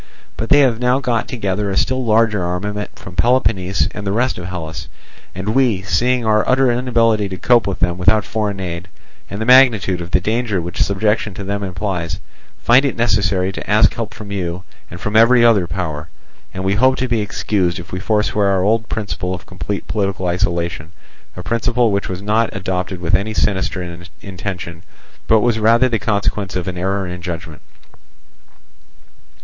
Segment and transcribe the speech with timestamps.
[0.35, 4.39] But they have now got together a still larger armament from Peloponnese and the rest
[4.39, 4.87] of Hellas;
[5.35, 8.87] and we, seeing our utter inability to cope with them without foreign aid,
[9.29, 12.19] and the magnitude of the danger which subjection to them implies,
[12.63, 16.09] find it necessary to ask help from you and from every other power.
[16.51, 20.25] And we hope to be excused if we forswear our old principle of complete political
[20.25, 20.93] isolation,
[21.37, 24.81] a principle which was not adopted with any sinister intention,
[25.27, 27.61] but was rather the consequence of an error in judgment.